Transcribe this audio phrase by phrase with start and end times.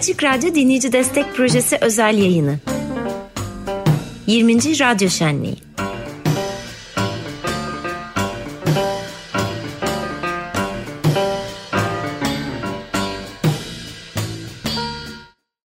[0.00, 2.58] Açık Radyo Dinleyici Destek Projesi özel yayını.
[4.26, 4.56] 20.
[4.80, 5.56] Radyo Şenliği.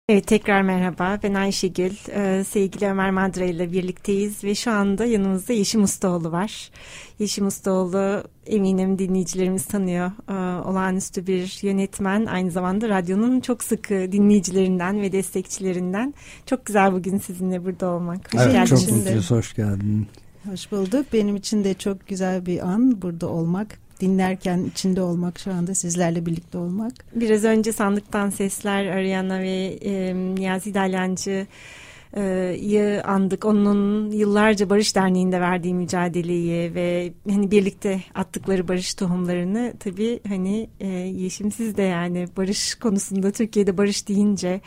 [0.09, 1.19] Evet tekrar merhaba.
[1.23, 1.91] Ben Ayşegül.
[2.09, 6.71] Ee, sevgili Ömer Madra ile birlikteyiz ve şu anda yanımızda Yeşim Ustaoğlu var.
[7.19, 10.11] Yeşim Ustaoğlu eminim dinleyicilerimiz tanıyor.
[10.29, 16.13] Ee, olağanüstü bir yönetmen aynı zamanda radyonun çok sıkı dinleyicilerinden ve destekçilerinden.
[16.45, 18.33] Çok güzel bugün sizinle burada olmak.
[18.33, 19.31] Hoş evet, çok mutluyuz.
[19.31, 20.07] Hoş geldin.
[20.51, 21.05] Hoş bulduk.
[21.13, 26.25] Benim için de çok güzel bir an burada olmak dinlerken içinde olmak şu anda sizlerle
[26.25, 26.93] birlikte olmak.
[27.15, 31.47] Biraz önce sandıktan sesler Ariana ve e, Niyazi Dalyancı
[32.61, 33.45] yı andık.
[33.45, 40.87] Onun yıllarca Barış Derneği'nde verdiği mücadeleyi ve hani birlikte attıkları barış tohumlarını tabii hani e,
[40.87, 44.61] Yeşimsiz de yani barış konusunda Türkiye'de barış deyince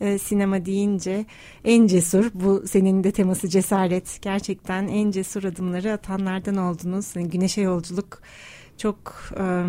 [0.00, 1.26] e, sinema deyince
[1.64, 7.16] en cesur bu senin de teması cesaret gerçekten en cesur adımları atanlardan oldunuz.
[7.16, 8.22] Yani güneşe yolculuk
[8.78, 9.64] çok e,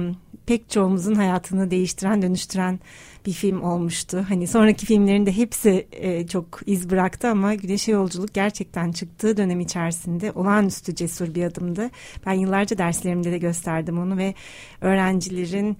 [0.45, 2.79] pek çoğumuzun hayatını değiştiren, dönüştüren
[3.25, 4.25] bir film olmuştu.
[4.29, 9.59] Hani sonraki filmlerin de hepsi e, çok iz bıraktı ama Güneşe Yolculuk gerçekten çıktığı dönem
[9.59, 11.89] içerisinde olağanüstü cesur bir adımdı.
[12.25, 14.33] Ben yıllarca derslerimde de gösterdim onu ve
[14.81, 15.77] öğrencilerin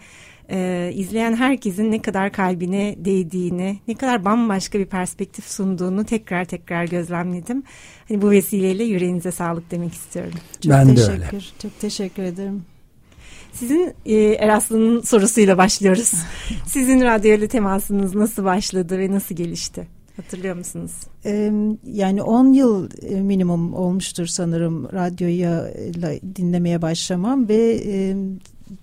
[0.50, 6.86] e, izleyen herkesin ne kadar kalbine değdiğini, ne kadar bambaşka bir perspektif sunduğunu tekrar tekrar
[6.86, 7.64] gözlemledim.
[8.08, 10.40] Hani bu vesileyle yüreğinize sağlık demek istiyorum.
[10.64, 11.30] Çok ben teşekkür, de öyle.
[11.62, 12.66] Çok teşekkür ederim.
[13.56, 16.12] Sizin e, Eraslı'nın sorusuyla başlıyoruz.
[16.66, 19.88] Sizin radyoyla temasınız nasıl başladı ve nasıl gelişti?
[20.16, 20.92] Hatırlıyor musunuz?
[21.86, 25.72] Yani 10 yıl e, minimum olmuştur sanırım radyoya
[26.36, 27.84] dinlemeye başlamam ve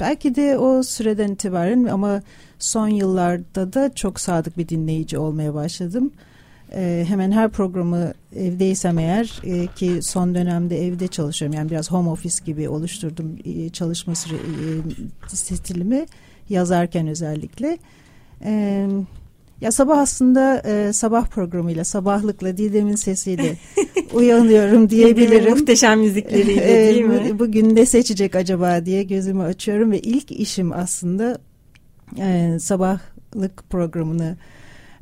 [0.01, 2.23] belki de o süreden itibaren ama
[2.59, 6.13] son yıllarda da çok sadık bir dinleyici olmaya başladım
[6.75, 12.09] e, hemen her programı evdeysem eğer e, ki son dönemde evde çalışıyorum yani biraz home
[12.09, 16.07] office gibi oluşturdum e, çalışma süre, e, stilimi
[16.49, 17.79] yazarken özellikle.
[18.45, 18.87] E,
[19.61, 23.59] ya sabah aslında e, sabah programıyla, sabahlıkla, Didem'in sesiyle
[24.13, 25.51] uyanıyorum diyebilirim.
[25.51, 27.39] muhteşem müzikleriyle e, değil mi?
[27.39, 31.39] Bugün ne seçecek acaba diye gözümü açıyorum ve ilk işim aslında
[32.19, 34.37] e, sabahlık programını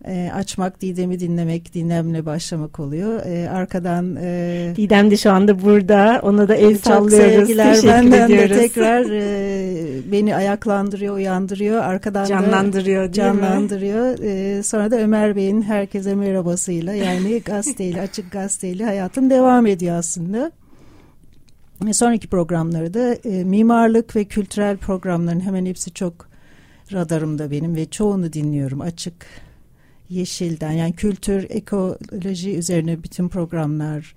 [0.05, 3.27] e, açmak, Didem'i dinlemek, dinlemle başlamak oluyor.
[3.27, 4.17] E, arkadan...
[4.17, 6.21] E, Didem de şu anda burada.
[6.23, 7.35] Ona da el sallıyoruz.
[7.35, 8.51] Sevgiler Teşekkür benden ediyoruz.
[8.51, 11.83] de tekrar e, beni ayaklandırıyor, uyandırıyor.
[11.83, 14.19] Arkadan canlandırıyor, da canlandırıyor.
[14.19, 20.53] E, sonra da Ömer Bey'in herkese merhabasıyla yani gazeteyle, açık gazeteyle hayatım devam ediyor aslında.
[21.93, 26.29] Sonraki programları da e, mimarlık ve kültürel programların hemen hepsi çok
[26.93, 29.15] radarımda benim ve çoğunu dinliyorum açık
[30.11, 34.15] yeşilden yani kültür, ekoloji üzerine bütün programlar,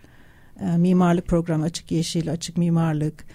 [0.62, 3.26] e, mimarlık programı, açık yeşil, açık mimarlık.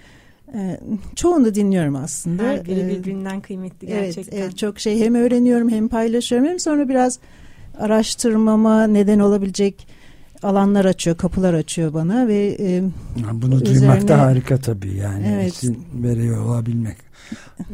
[0.55, 0.81] E,
[1.17, 2.43] çoğunu dinliyorum aslında.
[2.43, 4.23] Her biri e, birbirinden kıymetli gerçekten.
[4.23, 7.19] Evet, evet çok şey hem öğreniyorum hem paylaşıyorum hem sonra biraz
[7.79, 9.98] araştırmama neden olabilecek
[10.43, 12.83] alanlar açıyor, kapılar açıyor bana ve e,
[13.33, 15.53] bunu üzerine, duymak da harika tabii yani evet.
[15.53, 16.97] isim veriyor olabilmek.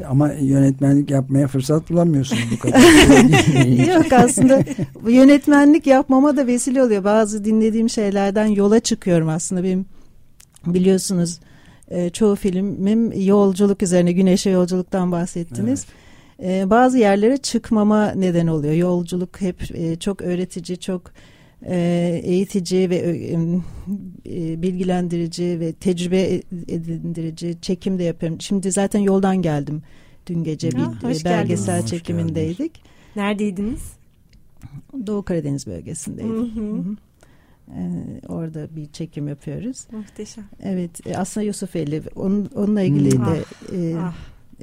[0.08, 2.80] Ama yönetmenlik yapmaya fırsat bulamıyorsun bu kadar.
[3.94, 4.64] Yok aslında
[5.08, 7.04] yönetmenlik yapmama da vesile oluyor.
[7.04, 9.86] Bazı dinlediğim şeylerden yola çıkıyorum aslında benim
[10.66, 11.40] biliyorsunuz
[11.88, 15.86] e, çoğu filmim yolculuk üzerine güneşe yolculuktan bahsettiniz.
[16.38, 16.64] Evet.
[16.66, 18.74] E, bazı yerlere çıkmama neden oluyor.
[18.74, 21.02] Yolculuk hep e, çok öğretici, çok
[21.66, 22.96] e, eğitici ve
[24.26, 28.40] e, bilgilendirici ve tecrübe edindirici çekim de yapıyorum.
[28.40, 29.82] Şimdi zaten yoldan geldim.
[30.26, 31.90] Dün gece bir ha, e, belgesel geldiniz.
[31.90, 32.82] çekimindeydik.
[33.16, 33.92] Neredeydiniz?
[35.06, 36.32] Doğu Karadeniz bölgesindeydik.
[36.32, 36.60] Hı hı.
[36.60, 36.96] Hı hı.
[37.68, 39.86] Ee, orada bir çekim yapıyoruz.
[39.92, 40.44] Muhteşem.
[40.62, 43.24] Evet, aslında Yusuf Eli onun, onunla ilgili hmm.
[43.26, 44.14] de ah, e, ah.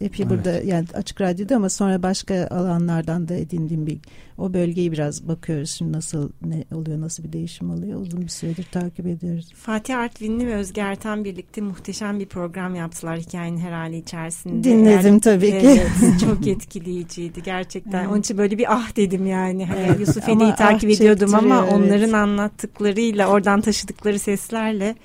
[0.01, 0.29] Evet.
[0.29, 3.97] burada yani açık radyoda ama sonra başka alanlardan da edindiğim bir
[4.37, 5.69] o bölgeyi biraz bakıyoruz.
[5.69, 9.53] Şimdi nasıl ne oluyor, nasıl bir değişim oluyor uzun bir süredir takip ediyoruz.
[9.55, 14.63] Fatih Artvinli ve Özge Erten birlikte muhteşem bir program yaptılar hikayenin her hali içerisinde.
[14.63, 15.67] Dinledim yani, tabii ki.
[15.67, 17.99] Evet, çok etkileyiciydi gerçekten.
[17.99, 18.09] Evet.
[18.09, 19.65] Onun için böyle bir ah dedim yani.
[19.65, 21.73] Hani Yusuf Eli'yi takip ah ediyordum ama evet.
[21.73, 24.95] onların anlattıklarıyla oradan taşıdıkları seslerle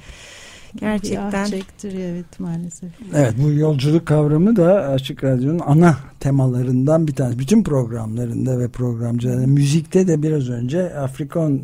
[0.76, 1.44] Gerçekten.
[1.44, 2.90] Bir çektiriyor evet maalesef.
[3.14, 7.38] Evet bu yolculuk kavramı da Açık Radyo'nun ana temalarından bir tanesi.
[7.38, 11.62] Bütün programlarında ve programcılarda müzikte de biraz önce Afrikon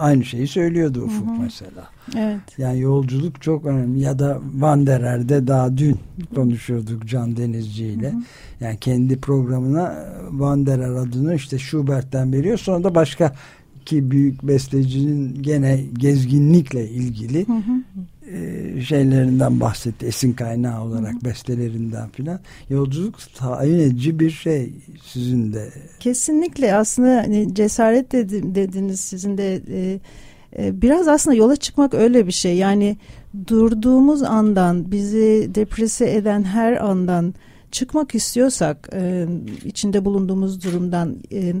[0.00, 1.42] aynı şeyi söylüyordu Ufuk Hı-hı.
[1.42, 1.88] mesela.
[2.16, 2.58] Evet.
[2.58, 4.00] Yani yolculuk çok önemli.
[4.00, 5.96] Ya da Vanderer'de daha dün
[6.34, 8.14] konuşuyorduk Can Denizci ile.
[8.60, 9.94] Yani kendi programına
[10.30, 12.58] Vanderer adını işte Schubert'ten veriyor.
[12.58, 13.34] Sonra da başka
[13.86, 17.82] ki büyük bestecinin gene gezginlikle ilgili hı hı.
[18.32, 20.06] E, şeylerinden bahsetti.
[20.06, 21.24] Esin kaynağı olarak hı hı.
[21.24, 22.40] bestelerinden filan.
[22.70, 24.72] Yolculuk tayin edici bir şey
[25.02, 25.68] sizin de.
[26.00, 30.00] Kesinlikle aslında hani cesaret dedim, dediniz sizin de e,
[30.58, 32.56] e, biraz aslında yola çıkmak öyle bir şey.
[32.56, 32.96] Yani
[33.46, 37.34] durduğumuz andan bizi deprese eden her andan
[37.70, 39.26] çıkmak istiyorsak e,
[39.64, 41.54] içinde bulunduğumuz durumdan e,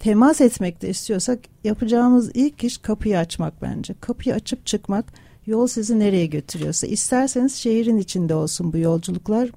[0.00, 3.94] temas etmek de istiyorsak yapacağımız ilk iş kapıyı açmak bence.
[4.00, 5.12] Kapıyı açıp çıkmak
[5.46, 6.86] yol sizi nereye götürüyorsa.
[6.86, 9.50] isterseniz şehrin içinde olsun bu yolculuklar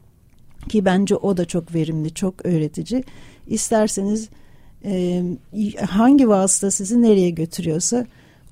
[0.69, 3.03] ki bence o da çok verimli, çok öğretici.
[3.47, 4.29] İsterseniz
[4.85, 5.23] e,
[5.89, 8.05] hangi vasıta sizi nereye götürüyorsa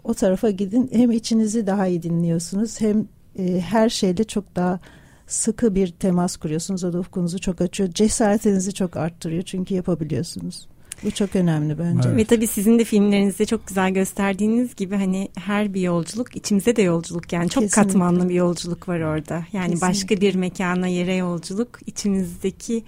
[0.03, 0.89] o tarafa gidin.
[0.93, 3.07] Hem içinizi daha iyi dinliyorsunuz hem
[3.39, 4.79] e, her şeyle çok daha
[5.27, 6.83] sıkı bir temas kuruyorsunuz.
[6.83, 7.89] O da ufkunuzu çok açıyor.
[7.91, 10.67] Cesaretinizi çok arttırıyor çünkü yapabiliyorsunuz.
[11.03, 12.09] Bu çok önemli bence.
[12.09, 12.17] Evet.
[12.17, 16.81] Ve tabii sizin de filmlerinizde çok güzel gösterdiğiniz gibi hani her bir yolculuk içimize de
[16.81, 17.91] yolculuk yani çok Kesinlikle.
[17.91, 19.33] katmanlı bir yolculuk var orada.
[19.53, 19.87] Yani Kesinlikle.
[19.87, 22.83] başka bir mekana yere yolculuk içimizdeki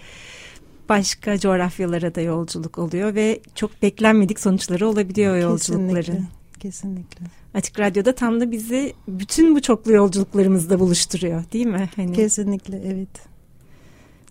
[0.89, 6.01] başka coğrafyalara da yolculuk oluyor ve çok beklenmedik sonuçları olabiliyor o yolculukların.
[6.01, 6.27] Kesinlikle.
[6.59, 7.25] Kesinlikle.
[7.53, 11.89] Açık Radyo'da tam da bizi bütün bu çoklu yolculuklarımızda buluşturuyor değil mi?
[11.95, 12.13] Hani...
[12.13, 13.36] Kesinlikle evet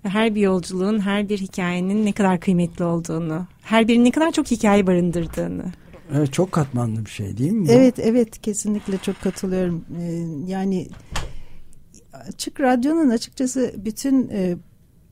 [0.09, 4.51] her bir yolculuğun, her bir hikayenin ne kadar kıymetli olduğunu, her birinin ne kadar çok
[4.51, 5.65] hikaye barındırdığını.
[6.15, 7.69] Evet, çok katmanlı bir şey değil mi?
[7.71, 9.85] Evet, evet kesinlikle çok katılıyorum.
[10.01, 10.89] Ee, yani
[12.29, 14.57] Açık Radyo'nun açıkçası bütün e,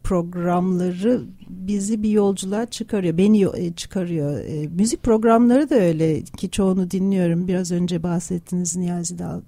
[0.04, 3.18] programları bizi bir yolculuğa çıkarıyor.
[3.18, 4.40] Beni e, çıkarıyor.
[4.40, 7.48] E, müzik programları da öyle ki çoğunu dinliyorum.
[7.48, 9.40] Biraz önce bahsettiniz Niyazi Dal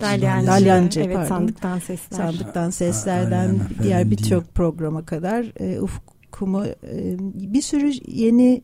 [0.00, 1.28] Dalyancı, Dalyancı evet, pardon.
[1.28, 2.16] sandıktan sesler.
[2.16, 8.62] Sandıktan seslerden ha, diğer birçok programa kadar e, ufkumu e, bir sürü yeni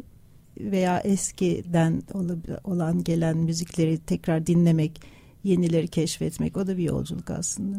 [0.60, 2.02] veya eskiden
[2.64, 5.00] olan gelen müzikleri tekrar dinlemek,
[5.44, 7.78] yenileri keşfetmek o da bir yolculuk aslında.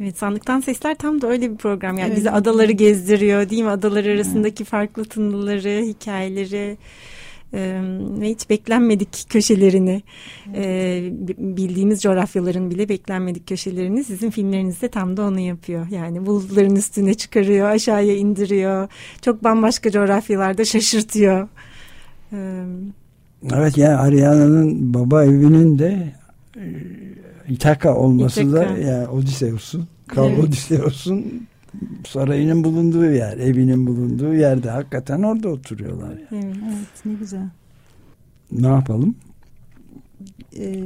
[0.00, 2.16] Evet sandıktan sesler tam da öyle bir program yani evet.
[2.16, 4.70] bizi adaları gezdiriyor değil mi adalar arasındaki evet.
[4.70, 6.78] farklı tınıları hikayeleri
[8.20, 10.02] ve hiç beklenmedik köşelerini
[10.54, 11.02] e,
[11.38, 15.86] bildiğimiz coğrafyaların bile beklenmedik köşelerini sizin filmlerinizde tam da onu yapıyor.
[15.90, 18.88] Yani bulutların üstüne çıkarıyor, aşağıya indiriyor.
[19.22, 21.48] Çok bambaşka coğrafyalarda şaşırtıyor.
[23.54, 26.12] Evet yani Ariana'nın baba evinin de
[27.48, 28.74] İtaka olması İtaka.
[28.74, 30.44] da yani Odysseus'un, Kral evet.
[30.44, 31.46] Odysseus'un
[32.06, 36.10] sarayının bulunduğu yer, evinin bulunduğu yerde hakikaten orada oturuyorlar.
[36.10, 36.26] Yani.
[36.32, 37.48] Evet, evet ne güzel.
[38.52, 39.14] Ne yapalım?
[40.58, 40.84] Ee,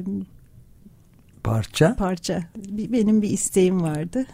[1.44, 1.96] parça.
[1.96, 2.42] Parça.
[2.68, 4.26] Benim bir isteğim vardı.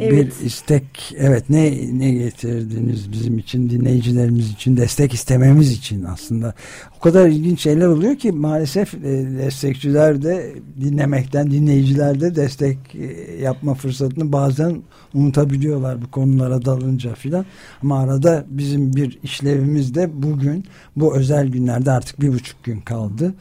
[0.00, 0.12] Evet.
[0.40, 6.54] Bir istek evet ne ne getirdiniz bizim için dinleyicilerimiz için destek istememiz için aslında.
[6.96, 9.00] O kadar ilginç şeyler oluyor ki maalesef e,
[9.38, 14.82] destekçiler de dinlemekten dinleyiciler de destek e, yapma fırsatını bazen
[15.14, 17.46] unutabiliyorlar bu konulara dalınca filan.
[17.82, 20.64] Ama arada bizim bir işlevimiz de bugün
[20.96, 23.34] bu özel günlerde artık bir buçuk gün kaldı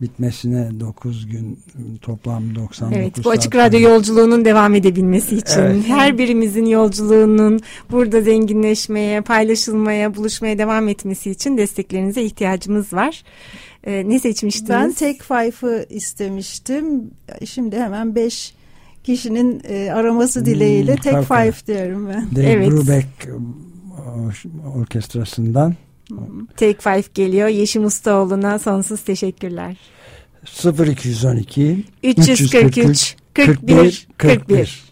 [0.00, 1.58] bitmesine 9 gün
[2.02, 5.88] toplam 99 Evet bu açık radyo yolculuğunun devam edebilmesi için evet.
[5.88, 7.60] her birimizin yolculuğunun
[7.90, 13.22] burada zenginleşmeye, paylaşılmaya, buluşmaya devam etmesi için desteklerinize ihtiyacımız var.
[13.84, 14.70] Ee, ne seçmiştiniz?
[14.70, 17.10] Ben Take Five'ı istemiştim.
[17.44, 18.54] Şimdi hemen 5
[19.04, 22.36] kişinin e, araması dileğiyle hmm, Take Five diyorum ben.
[22.36, 22.70] Dave evet.
[22.70, 23.08] Brubeck
[24.76, 25.74] orkestrasından
[26.56, 27.48] Take Five geliyor.
[27.48, 29.76] Yeşim Ustaoğlu'na sonsuz teşekkürler.
[30.64, 34.38] 0212 343 41 41.
[34.38, 34.85] 41.